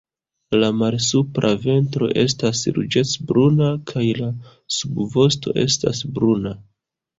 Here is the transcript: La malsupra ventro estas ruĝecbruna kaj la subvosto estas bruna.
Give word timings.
La 0.61 0.69
malsupra 0.77 1.51
ventro 1.65 2.07
estas 2.21 2.63
ruĝecbruna 2.79 3.69
kaj 3.93 4.07
la 4.23 4.33
subvosto 4.81 5.57
estas 5.69 6.05
bruna. 6.19 6.59